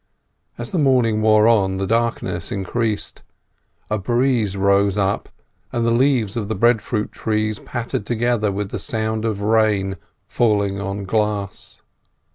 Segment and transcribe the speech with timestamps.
[0.57, 3.21] As the morning wore on the darkness increased;
[3.87, 5.29] a breeze rose up,
[5.71, 10.79] and the leaves of the breadfruit trees pattered together with the sound of rain falling
[10.79, 11.83] upon glass.